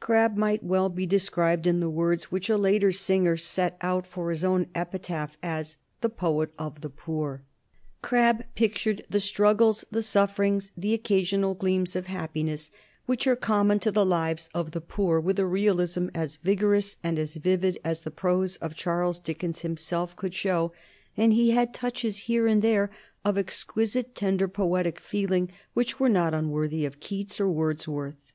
[0.00, 4.30] Crabbe might well be described in the words which a later singer set out for
[4.30, 7.42] his own epitaph, as "the poet of the poor."
[8.00, 12.70] Crabbe pictured the struggles, the sufferings, the occasional gleams of happiness
[13.04, 17.18] which are common to the lives of the poor with a realism as vigorous and
[17.18, 20.72] as vivid as the prose of Charles Dickens himself could show,
[21.14, 22.88] and he had touches here and there
[23.22, 28.32] of exquisitely tender poetic feeling which were not unworthy of Keats or Wordsworth.